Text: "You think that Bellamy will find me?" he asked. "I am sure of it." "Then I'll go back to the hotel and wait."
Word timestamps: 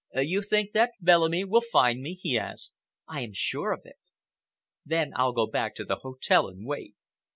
"You 0.15 0.41
think 0.41 0.71
that 0.71 0.93
Bellamy 0.99 1.45
will 1.45 1.61
find 1.61 2.01
me?" 2.01 2.15
he 2.15 2.35
asked. 2.35 2.73
"I 3.07 3.21
am 3.21 3.33
sure 3.33 3.71
of 3.71 3.81
it." 3.85 3.99
"Then 4.83 5.11
I'll 5.15 5.31
go 5.31 5.45
back 5.45 5.75
to 5.75 5.85
the 5.85 5.97
hotel 5.97 6.47
and 6.47 6.65
wait." 6.65 6.95